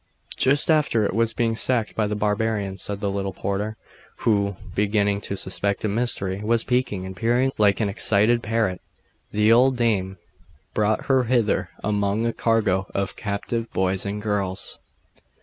'Just 0.35 0.71
after 0.71 1.05
it 1.05 1.13
was 1.13 1.35
sacked 1.53 1.93
by 1.95 2.07
the 2.07 2.15
barbarians,' 2.15 2.81
said 2.81 3.01
the 3.01 3.09
little 3.11 3.33
porter, 3.33 3.77
who, 4.25 4.55
beginning 4.73 5.21
to 5.21 5.35
suspect 5.37 5.85
a 5.85 5.87
mystery, 5.87 6.41
was 6.43 6.63
peaking 6.63 7.05
and 7.05 7.15
peering 7.15 7.51
like 7.59 7.79
an 7.79 7.87
excited 7.87 8.41
parrot. 8.41 8.81
'The 9.31 9.51
old 9.51 9.77
dame 9.77 10.17
brought 10.73 11.05
her 11.05 11.25
hither 11.25 11.69
among 11.83 12.25
a 12.25 12.33
cargo 12.33 12.87
of 12.95 13.15
captive 13.15 13.71
boys 13.73 14.03
and 14.03 14.23
girls. 14.23 14.79